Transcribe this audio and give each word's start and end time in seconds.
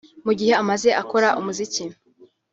mu 0.25 0.31
gihe 0.39 0.53
amaze 0.61 0.89
akora 1.01 1.27
umuziki 1.39 1.83